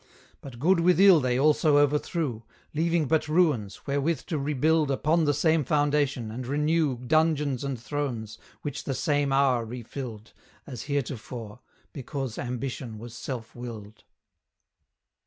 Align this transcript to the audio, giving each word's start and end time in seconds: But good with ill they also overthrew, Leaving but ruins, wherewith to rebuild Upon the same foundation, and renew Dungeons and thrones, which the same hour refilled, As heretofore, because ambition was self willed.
But 0.41 0.57
good 0.57 0.79
with 0.79 0.99
ill 0.99 1.19
they 1.19 1.37
also 1.37 1.77
overthrew, 1.77 2.41
Leaving 2.73 3.05
but 3.07 3.27
ruins, 3.27 3.85
wherewith 3.85 4.21
to 4.25 4.39
rebuild 4.39 4.89
Upon 4.89 5.25
the 5.25 5.33
same 5.35 5.63
foundation, 5.63 6.31
and 6.31 6.47
renew 6.47 6.97
Dungeons 6.97 7.63
and 7.63 7.79
thrones, 7.79 8.39
which 8.63 8.85
the 8.85 8.95
same 8.95 9.31
hour 9.31 9.63
refilled, 9.63 10.33
As 10.65 10.85
heretofore, 10.85 11.59
because 11.93 12.39
ambition 12.39 12.97
was 12.97 13.13
self 13.13 13.55
willed. 13.55 14.03